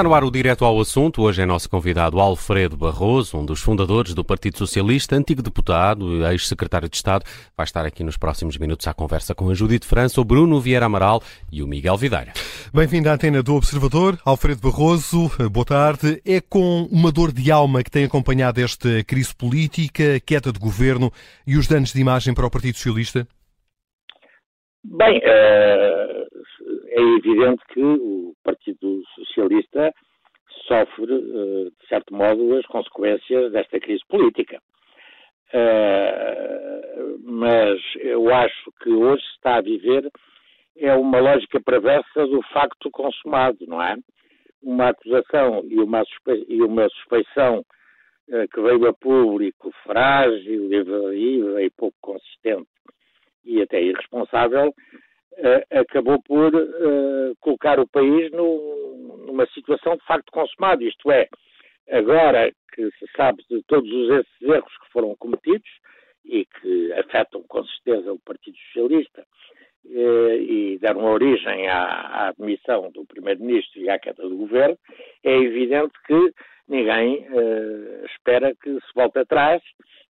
[0.00, 1.20] Está no ar o Direto ao Assunto.
[1.20, 6.88] Hoje é nosso convidado Alfredo Barroso, um dos fundadores do Partido Socialista, antigo deputado, ex-secretário
[6.88, 7.22] de Estado.
[7.54, 10.86] Vai estar aqui nos próximos minutos à conversa com a Judite França, o Bruno Vieira
[10.86, 12.32] Amaral e o Miguel Videira.
[12.72, 14.18] Bem-vindo à antena do Observador.
[14.24, 16.22] Alfredo Barroso, boa tarde.
[16.24, 21.12] É com uma dor de alma que tem acompanhado esta crise política, queda de governo
[21.46, 23.28] e os danos de imagem para o Partido Socialista?
[24.82, 26.20] Bem, é
[26.96, 29.92] evidente que o Partido Socialista
[30.66, 34.60] sofre, eh, de certo modo, as consequências desta crise política.
[35.52, 40.08] Uh, mas eu acho que hoje se está a viver
[40.76, 43.96] é uma lógica perversa do facto consumado, não é?
[44.62, 47.64] Uma acusação e uma, suspe e uma suspeição
[48.28, 52.68] uh, que veio a público frágil, evasiva e pouco consistente
[53.44, 54.72] e até irresponsável,
[55.70, 60.82] acabou por uh, colocar o país no, numa situação de facto consumado.
[60.82, 61.28] Isto é,
[61.90, 65.70] agora que se sabe de todos esses erros que foram cometidos
[66.24, 69.24] e que afetam com certeza o Partido Socialista
[69.86, 74.78] uh, e deram origem à, à demissão do Primeiro-Ministro e à queda do Governo,
[75.24, 76.32] é evidente que
[76.68, 77.26] ninguém
[78.14, 79.60] espera que se volte atrás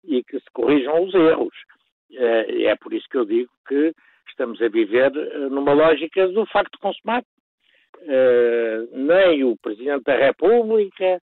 [0.04, 1.56] e que se corrijam os erros.
[2.12, 3.94] é por isso que eu digo que
[4.30, 7.26] estamos a viver eh, numa lógica do facto consumado.
[8.02, 11.20] Uh, nem o Presidente da República,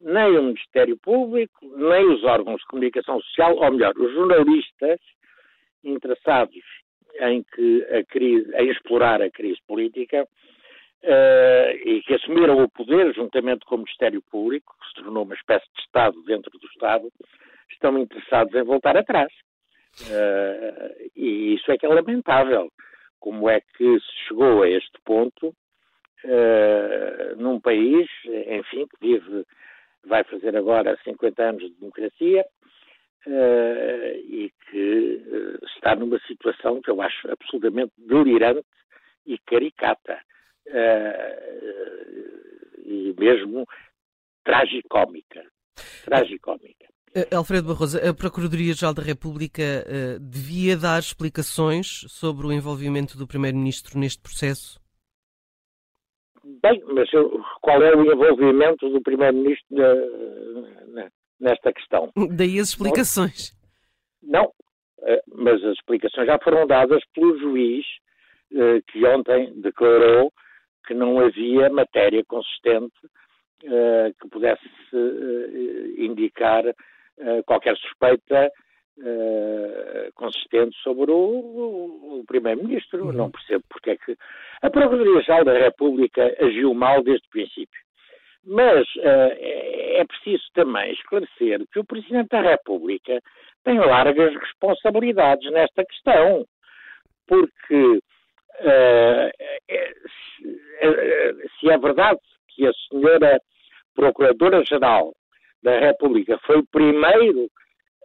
[0.00, 5.00] nem o Ministério Público, nem os órgãos de comunicação social, ou melhor, os jornalistas
[5.82, 6.64] interessados
[7.20, 13.14] em, que a crise, em explorar a crise política uh, e que assumiram o poder
[13.14, 17.10] juntamente com o Ministério Público, que se tornou uma espécie de Estado dentro do Estado,
[17.70, 19.32] estão interessados em voltar atrás.
[20.02, 22.70] Uh, e isso é que é lamentável.
[23.18, 29.44] Como é que se chegou a este ponto uh, num país, enfim, que vive,
[30.04, 32.46] vai fazer agora 50 anos de democracia
[33.26, 35.22] uh, e que
[35.76, 38.64] está numa situação que eu acho absolutamente delirante
[39.26, 40.20] e caricata.
[42.84, 43.66] e mesmo
[44.44, 45.44] tragicómica.
[46.04, 46.86] Tragicómica.
[47.14, 53.26] Eh, Alfredo Barroso, a Procuradoria-Geral da República uh, devia dar explicações sobre o envolvimento do
[53.26, 54.78] Primeiro-Ministro neste processo?
[56.62, 57.08] Bem, mas
[57.60, 59.76] qual é o envolvimento do Primeiro-Ministro
[61.40, 62.10] nesta questão?
[62.36, 63.52] Daí as explicações.
[64.22, 64.52] Não,
[65.02, 67.84] eh, mas as explicações já foram dadas pelo juiz
[68.86, 70.32] que ontem declarou
[70.86, 72.96] que não havia matéria consistente
[73.60, 74.64] que pudesse
[75.98, 76.64] indicar
[77.46, 78.50] qualquer suspeita
[78.98, 83.06] uh, consistente sobre o, o, o Primeiro-Ministro.
[83.06, 83.12] Uhum.
[83.12, 84.16] Não percebo porque é que.
[84.62, 87.80] A Procuradoria-Geral da República agiu mal desde o princípio.
[88.44, 93.20] Mas uh, é preciso também esclarecer que o Presidente da República
[93.64, 96.46] tem largas responsabilidades nesta questão,
[97.26, 98.00] porque
[98.60, 99.30] é,
[100.38, 100.58] se,
[101.60, 103.38] se é verdade que a senhora
[103.94, 105.12] Procuradora-Geral
[105.62, 107.50] da República foi o primeiro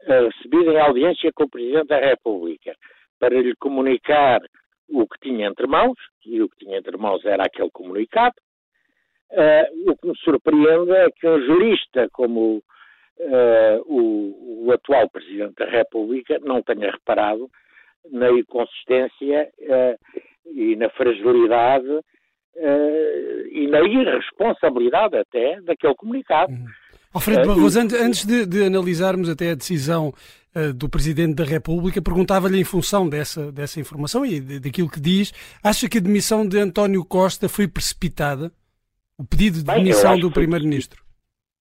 [0.07, 2.75] a receber em audiência com o Presidente da República
[3.19, 4.41] para lhe comunicar
[4.89, 8.35] o que tinha entre mãos, e o que tinha entre mãos era aquele comunicado.
[9.31, 15.55] Uh, o que me surpreende é que um jurista como uh, o, o, atual Presidente
[15.55, 17.49] da República não tenha reparado
[18.11, 22.01] na inconsistência uh, e na fragilidade
[23.51, 26.51] e na irresponsabilidade até daquele comunicado.
[26.51, 26.65] Uhum.
[27.13, 30.11] Alfredo é, Barroso, antes de, de, analisarmos até a decisão
[30.55, 34.99] uh, do Presidente da República, perguntava-lhe em função dessa, dessa informação e de, daquilo que
[34.99, 35.31] diz,
[35.63, 38.51] acha que a demissão de António Costa foi precipitada?
[39.17, 41.03] O pedido de Bem, demissão do Primeiro-Ministro?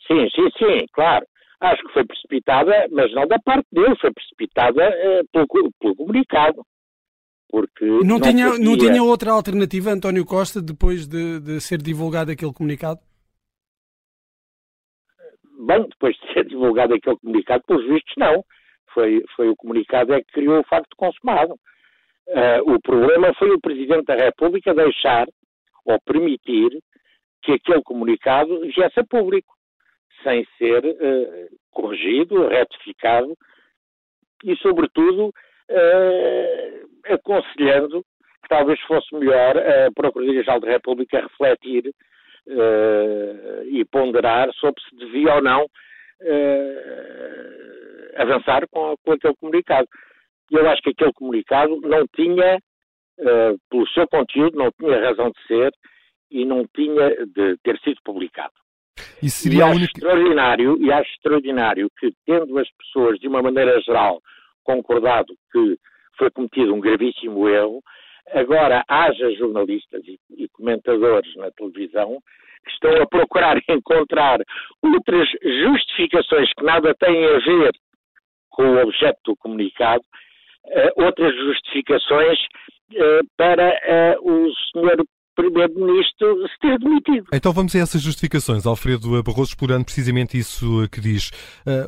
[0.07, 1.27] Sim, sim, sim, claro.
[1.61, 6.65] Acho que foi precipitada, mas não da parte dele, foi precipitada uh, pelo, pelo comunicado.
[7.51, 8.65] Porque não, não tinha, podia...
[8.65, 12.98] não tinha outra alternativa, António Costa, depois de, de ser divulgado aquele comunicado?
[15.66, 18.44] Bem, depois de ser divulgado aquele comunicado, pelos vistos não.
[18.92, 21.54] Foi, foi o comunicado é que criou o facto consumado.
[22.28, 25.26] Uh, o problema foi o Presidente da República deixar
[25.84, 26.78] ou permitir
[27.42, 29.53] que aquele comunicado viesse a público,
[30.22, 33.34] sem ser uh, corrigido, retificado
[34.44, 38.03] e, sobretudo, uh, aconselhando
[38.42, 41.92] que talvez fosse melhor a Procuradoria-Geral da República refletir
[42.48, 45.68] uh, e ponderar sobre se devia ou não uh,
[48.16, 49.89] avançar com, com, aquele comunicado.
[50.50, 55.47] Eu acho que aquele comunicado não tinha, uh, pelo seu conteúdo, não tinha razão de
[55.47, 55.72] ser
[56.30, 58.53] e não tinha de ter sido publicado.
[59.22, 59.92] E seria e acho única...
[59.95, 64.21] extraordinário, e acho extraordinário que, tendo as pessoas, de uma maneira geral,
[64.65, 65.78] concordado que
[66.18, 67.83] foi cometido um gravíssimo erro,
[68.30, 70.18] agora haja jornalistas e, e
[70.62, 72.18] comentadores na televisão
[72.64, 74.38] que estão a procurar encontrar
[74.80, 77.72] outras justificações que nada têm a ver
[78.50, 80.04] com o objeto do comunicado,
[80.66, 82.38] uh, outras justificações
[82.92, 83.70] uh, para
[84.20, 85.03] uh, o senhor
[85.34, 87.27] Primeiro-Ministro se ter demitido.
[87.33, 88.67] Então vamos a essas justificações.
[88.67, 91.31] Alfredo Barroso explorando precisamente isso que diz.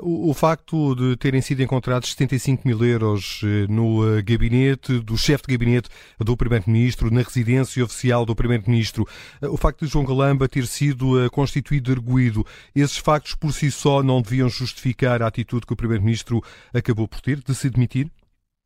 [0.02, 5.16] Uh, o, facto de terem sido encontrados 75 mil euros eh, no uh, gabinete do
[5.16, 5.88] chefe de gabinete
[6.18, 9.04] do Primeiro-Ministro, na residência oficial do Primeiro-Ministro,
[9.42, 12.44] uh, o facto de João Galamba ter sido constituído arguído,
[12.74, 16.40] esses factos por si só não deviam justificar a atitude que o Primeiro-Ministro
[16.72, 18.06] acabou por ter de se demitir?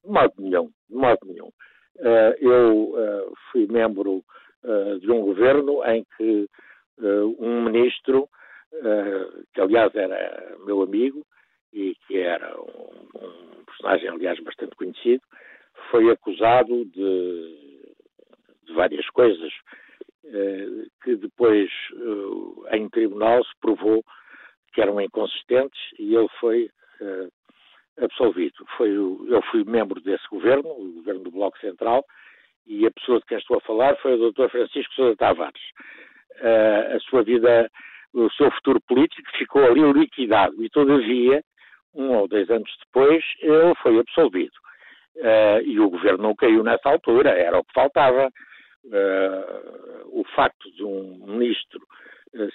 [0.04, 1.50] De modo nenhum, de modo nenhum.
[2.40, 4.22] eu fui membro
[4.64, 6.48] eh, de um governo em que
[6.98, 8.28] uh, um ministro,
[8.72, 11.24] uh, que aliás era meu amigo
[11.72, 15.22] e que era um, um, personagem, aliás, bastante conhecido,
[15.92, 17.94] foi acusado de,
[18.64, 19.52] de várias coisas
[21.02, 21.70] que depois
[22.72, 24.04] em tribunal se provou
[24.74, 26.70] que eram inconsistentes e ele foi
[27.98, 28.66] absolvido.
[28.76, 32.04] Foi, eu fui membro desse governo, o governo do Bloco Central,
[32.68, 34.48] e a pessoa de quem estou a falar foi o Dr.
[34.50, 35.62] Francisco Sousa Tavares.
[36.40, 37.68] Uh, a sua vida,
[38.12, 41.42] o seu futuro político ficou ali liquidado e, todavia,
[41.94, 44.52] um ou dois anos depois, ele foi absolvido.
[45.16, 48.28] Uh, e o governo não caiu nessa altura, era o que faltava.
[48.84, 51.80] Uh, o facto de um ministro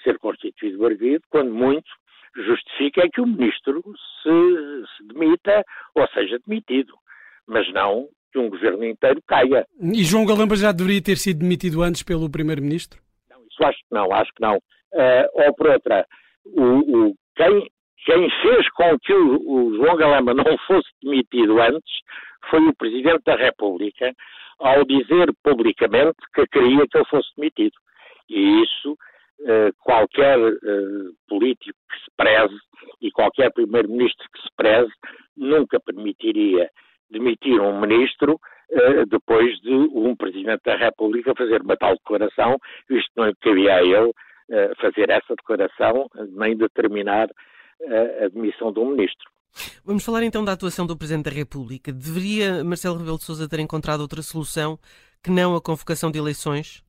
[0.02, 1.88] ser constituído arguido, quando muito,
[2.36, 3.82] justifica que o ministro
[4.22, 5.64] se, se demita
[5.94, 6.94] ou seja demitido,
[7.46, 9.64] mas não que um governo inteiro caia.
[9.80, 13.00] E João Galamba já deveria ter sido demitido antes pelo Primeiro-Ministro?
[13.30, 14.56] Não, isso acho que não, acho que não.
[14.56, 16.04] Uh, ou por outra,
[16.44, 17.70] o, o, quem,
[18.04, 21.92] quem, fez com que o, o, João Galamba não fosse demitido antes
[22.50, 24.12] foi o Presidente da República,
[24.58, 27.74] ao dizer publicamente que queria que ele fosse demitido.
[28.28, 32.58] E isso uh, qualquer uh, político que se preze
[33.00, 34.92] e qualquer primeiro-ministro que se preze
[35.36, 36.68] nunca permitiria
[37.14, 42.58] demitir um ministro uh, depois de um Presidente da República fazer uma tal declaração,
[42.90, 44.14] isto não cabia a ele uh,
[44.80, 49.30] fazer essa declaração, nem determinar uh, a demissão de um ministro.
[49.84, 51.92] Vamos falar então da atuação do Presidente da República.
[51.92, 54.76] Deveria Marcelo Rebelo de Sousa ter encontrado outra solução
[55.22, 56.82] que não a convocação de eleições?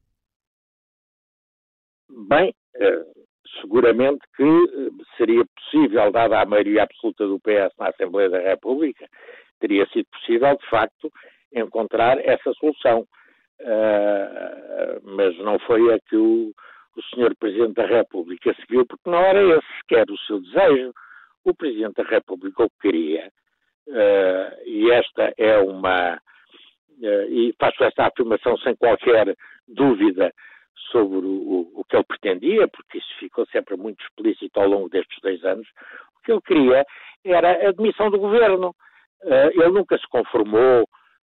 [2.28, 2.54] Bem,
[3.62, 4.46] seguramente que
[5.16, 9.08] seria possível, dada a maioria absoluta do PS na Assembleia da República,
[9.60, 11.12] teria sido possível, de facto,
[11.54, 13.08] encontrar essa solução.
[13.62, 16.52] Uh, mas não foi a que o,
[16.96, 17.36] o Sr.
[17.40, 20.94] Presidente da República seguiu, porque não era esse sequer o seu desejo.
[21.44, 23.32] O Presidente da República o que queria,
[23.88, 26.16] uh, e esta é uma.
[27.00, 29.36] Uh, e faço esta afirmação sem qualquer
[29.68, 30.34] dúvida
[30.92, 35.20] sobre o, o, que ele pretendia, porque isso ficou sempre muito explícito ao longo destes
[35.22, 35.68] dois anos.
[36.18, 36.86] O que ele queria
[37.24, 38.76] era a demissão do governo.
[39.26, 40.88] Eh, ele nunca se conformou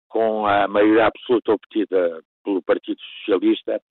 [0.08, 3.82] com a maioria absoluta obtida pelo Partido Socialista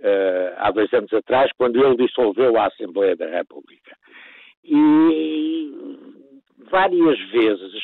[0.00, 3.96] uh, há dois anos atrás, quando ele dissolveu a Assembleia da República.
[4.64, 5.98] E
[6.70, 7.74] várias vezes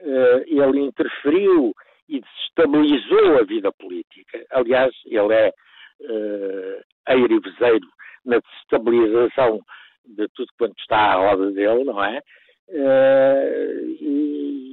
[0.00, 1.72] uh, ele interferiu
[2.08, 4.44] e desestabilizou a vida política.
[4.50, 5.52] Aliás, ele é
[6.00, 7.86] uh, eirivezeiro
[8.24, 9.60] na desestabilização
[10.04, 12.20] de tudo quanto está à roda dele, não é?
[12.68, 14.71] Uh, e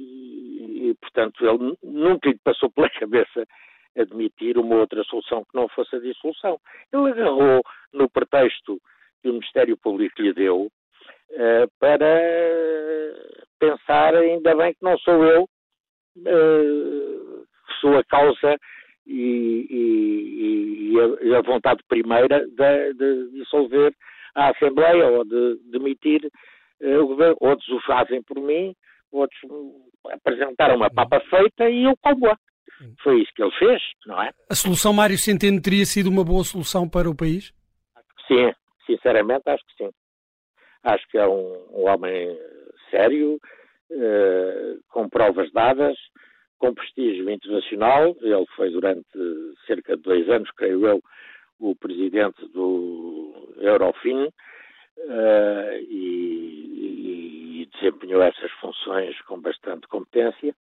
[0.80, 3.46] e, portanto, ele nunca lhe passou pela cabeça
[3.96, 6.58] admitir uma outra solução que não fosse a dissolução.
[6.92, 8.80] Ele agarrou no pretexto
[9.22, 12.06] que o Ministério Público lhe deu uh, para
[13.58, 18.56] pensar, ainda bem que não sou eu uh, que sou a causa
[19.06, 23.92] e, e, e, a, e a, vontade primeira de, de, dissolver
[24.34, 26.30] a Assembleia ou de demitir
[26.80, 27.36] uh, o governo.
[27.40, 28.74] Outros o fazem por mim,
[29.12, 29.40] outros
[30.10, 32.36] apresentaram uma papa feita e eu como-a.
[33.02, 34.30] Foi isso que ele fez, não é?
[34.50, 37.52] A solução Mário Centeno teria sido uma boa solução para o país?
[38.26, 38.52] Sim,
[38.86, 39.90] sinceramente acho que sim.
[40.82, 42.38] Acho que é um, um homem
[42.90, 43.38] sério,
[43.90, 45.96] eh, com provas dadas,
[46.58, 48.16] com prestígio internacional.
[48.22, 49.04] Ele foi durante
[49.66, 51.02] cerca de dois anos, creio eu,
[51.58, 54.30] o presidente do Eurofin
[55.88, 56.59] e, e
[57.80, 60.54] desempenhou essas funções com bastante competência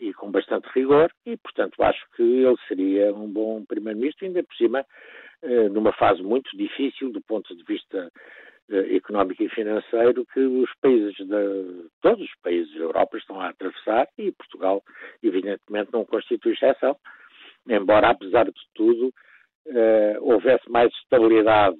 [0.00, 4.54] e com bastante rigor, e portanto acho que ele seria um bom primeiro-ministro, ainda por
[4.54, 4.84] cima,
[5.42, 8.10] eh, numa fase muito difícil do ponto de vista
[8.70, 13.48] eh, económico e financeiro que os países de todos os países da Europa estão a
[13.48, 14.82] atravessar e Portugal
[15.22, 16.96] evidentemente não constitui exceção,
[17.66, 19.08] embora apesar de tudo
[19.66, 21.76] uh, houvesse mais estabilidade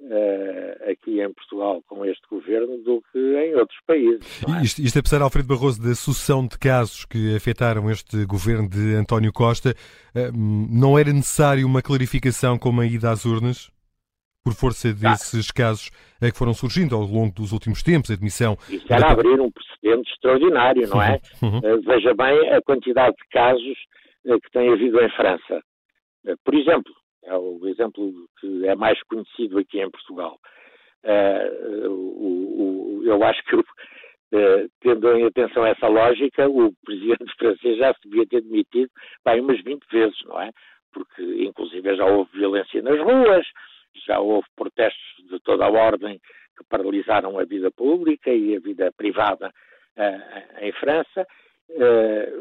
[0.00, 4.42] uh, aqui em Portugal com este governo do que em outros países.
[4.48, 4.62] É?
[4.62, 9.32] Isto, isto apesar, Alfredo Barroso, da sucessão de casos que afetaram este governo de António
[9.32, 13.70] Costa, uh, não era necessário uma clarificação como a ida às urnas?
[14.42, 18.56] Por força desses casos que foram surgindo ao longo dos últimos tempos, a admissão.
[18.70, 19.12] Isso era da...
[19.12, 21.20] abrir um precedente extraordinário, não é?
[21.42, 21.58] Uhum.
[21.58, 23.76] Uh, veja bem a quantidade de casos
[24.24, 25.62] que tem havido em França.
[26.44, 26.92] Por exemplo,
[27.24, 30.38] é o exemplo que é mais conhecido aqui em Portugal.
[31.88, 32.50] O,
[33.04, 38.26] eu acho que, uh, tendo em atenção essa lógica, o presidente francês já se devia
[38.26, 38.90] ter demitido
[39.24, 40.50] bem, umas 20 vezes, não é?
[40.92, 43.46] Porque, inclusive, já houve violência nas ruas,
[44.06, 46.20] já houve protestos de toda a ordem
[46.56, 49.48] que paralisaram a vida pública e a vida privada
[49.96, 51.26] uh, em França.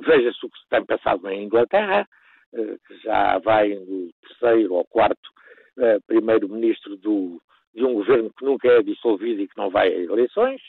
[0.08, 2.06] Veja-se o que se tem passado em Inglaterra, eh,
[2.52, 5.30] que já vai no terceiro ou quarto
[5.78, 10.62] eh, primeiro-ministro de um governo que nunca é dissolvido e que não vai a eleições.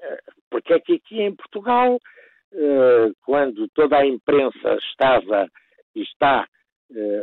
[0.00, 0.18] Eh,
[0.50, 1.98] porque é que aqui em Portugal,
[3.22, 5.46] quando toda a imprensa estava
[5.94, 6.46] e está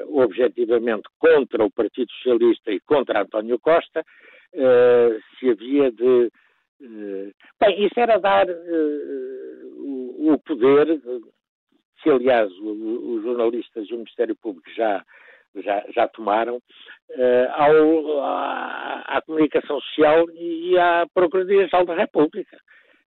[0.10, 4.04] objetivamente contra o Partido Socialista e contra António Costa,
[4.52, 6.30] se havia de.
[7.60, 8.46] Bem, isso era dar
[9.80, 11.02] o poder
[12.04, 15.02] que aliás os jornalistas e o Ministério Público já,
[15.56, 22.58] já, já tomaram, uh, ao, à, à, comunicação social e à Procuradoria-Geral da República.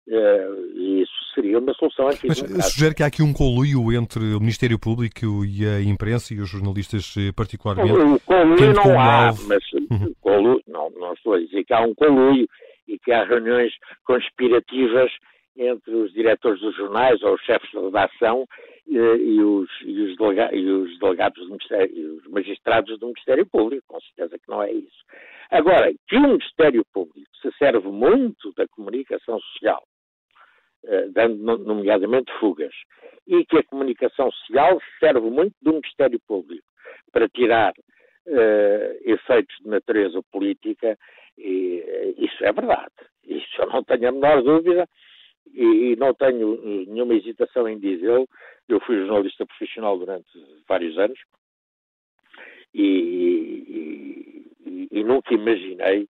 [0.08, 2.28] Uh, isso seria uma solução aqui.
[2.28, 2.38] Mas
[2.74, 6.50] sugere que há aqui um conluio entre o Ministério Público e a imprensa e os
[6.50, 7.94] jornalistas eh, particularmente?
[7.94, 9.48] O conluio não há, alvo...
[9.48, 10.14] mas uhum.
[10.20, 12.46] conluio, não, não estou a dizer que há um conluio
[12.86, 13.72] e que há reuniões
[14.06, 15.10] conspirativas
[15.56, 18.46] entre os diretores dos jornais ou os chefes de redação
[18.88, 23.46] e, e, os, e, os, delega, e os, delegados do Ministério, os magistrados do Ministério
[23.46, 25.04] Público, com certeza que não é isso.
[25.50, 29.84] Agora, que o Ministério Público se serve muito da comunicação social,
[30.86, 32.74] eh, dando nomeadamente fugas,
[33.28, 36.66] e que a comunicação social serve muito do Ministério Público
[37.12, 37.74] para tirar
[38.28, 40.98] eh, efeitos de natureza política,
[41.38, 42.94] e, eh, isso é verdade.
[43.24, 44.88] Isso eu não tenho a menor dúvida
[45.54, 48.28] e, e não tenho nenhuma hesitação em dizê-lo.
[48.68, 50.28] Eu fui jornalista profissional durante
[50.68, 51.20] vários anos
[52.74, 56.08] e, e, e, nunca imaginei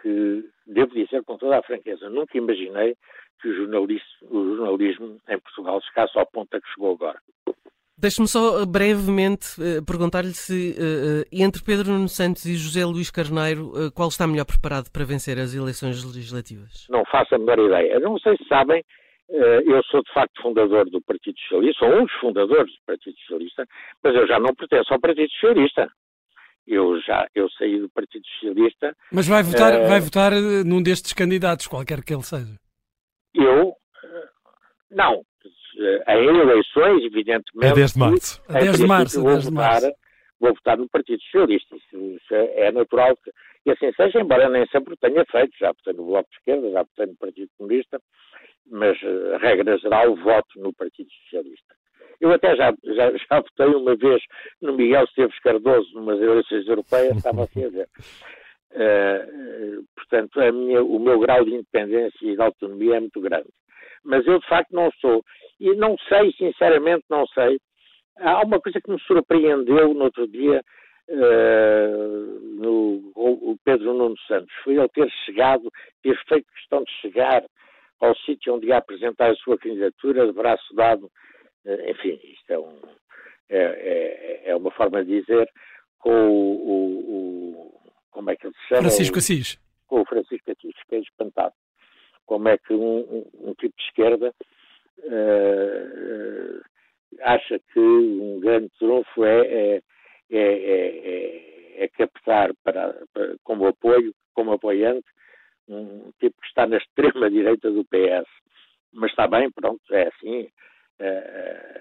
[0.00, 2.96] que, devo dizer com toda a franqueza, nunca imaginei
[3.40, 7.20] que o jornalismo, o jornalismo em Portugal chegasse ao ponto a que chegou agora.
[8.00, 13.10] Deixe-me só eh, brevemente uh, perguntar-lhe se uh, entre Pedro Nuno Santos e José Luís
[13.10, 16.86] Carneiro, uh, qual está melhor preparado para vencer as eleições legislativas?
[16.88, 17.98] Não faço a menor ideia.
[17.98, 18.84] Não sei se sabem,
[19.28, 23.66] eu sou de facto fundador do Partido Socialista, sou um dos fundadores do Partido Socialista,
[24.02, 25.88] mas eu já não pertenço ao Partido Socialista.
[26.68, 28.94] Eu já eu saí do Partido Socialista.
[29.12, 30.32] Mas vai votar, vai votar
[30.64, 32.54] num destes candidatos, qualquer que ele seja?
[33.34, 33.74] Eu
[34.90, 35.22] não,
[35.78, 37.72] em eleições, evidentemente.
[37.72, 38.42] É 10 de março.
[38.48, 39.22] É 10 de março.
[39.22, 39.86] Vou, 10 de março.
[39.86, 39.98] Votar,
[40.40, 41.76] vou votar no Partido Socialista.
[41.76, 43.30] Isso, isso é, é natural que,
[43.66, 45.52] e assim seja, embora nem sempre o tenha feito.
[45.58, 48.00] Já votei no Bloco de Esquerda, já votei no Partido Comunista,
[48.70, 48.96] mas,
[49.34, 51.74] a regra geral, voto no Partido Socialista.
[52.20, 54.22] Eu até já, já, já votei uma vez
[54.60, 57.88] no Miguel Esteves Cardoso, numas eleições europeias, estava assim a ver.
[58.72, 63.48] Uh, portanto, minha, o meu grau de independência e de autonomia é muito grande.
[64.04, 65.22] Mas eu, de facto, não sou.
[65.60, 67.58] E não sei, sinceramente, não sei.
[68.18, 70.62] Há uma coisa que me surpreendeu no outro dia
[71.08, 74.52] uh, no o Pedro Nuno Santos.
[74.62, 75.70] Foi ele ter chegado,
[76.02, 77.44] ter feito questão de chegar
[78.00, 81.10] ao sítio onde ia apresentar a sua candidatura de braço dado.
[81.64, 82.78] Uh, enfim, isto é, um,
[83.48, 85.48] é, é, é, uma forma de dizer
[85.98, 88.82] com o, o, o como é que ele se chama?
[88.82, 89.58] Francisco Assis.
[89.86, 91.54] Com o Francisco Assis, que é espantado.
[92.26, 94.34] Como é que um, um, um tipo de esquerda
[95.04, 96.60] uh,
[97.22, 99.82] acha que um grande trunfo é, é,
[100.30, 105.06] é, é, é captar para, para, como apoio, como apoiante,
[105.68, 108.28] um tipo que está na extrema direita do PS.
[108.92, 110.48] Mas está bem, pronto, é assim.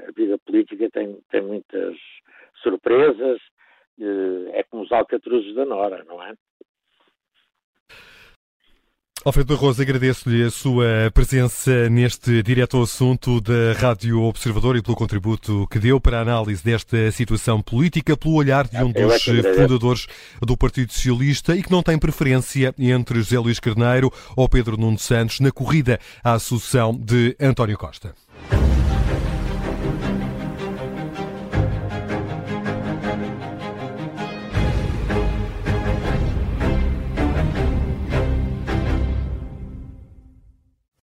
[0.08, 1.96] a vida política tem, tem muitas
[2.62, 3.40] surpresas,
[4.54, 6.34] é como os alcatruzes da Nora, não é?
[9.28, 14.96] Alfredo Barroso, agradeço-lhe a sua presença neste direto ao assunto da Rádio Observador e pelo
[14.96, 20.08] contributo que deu para a análise desta situação política, pelo olhar de um dos fundadores
[20.42, 24.98] do Partido Socialista e que não tem preferência entre José Luís Carneiro ou Pedro Nuno
[24.98, 28.16] Santos na corrida à sucessão de António Costa.